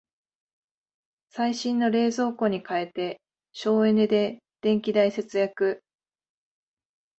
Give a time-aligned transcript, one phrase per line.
[1.29, 5.83] 最新の冷蔵庫に替えて省エネで電気代節約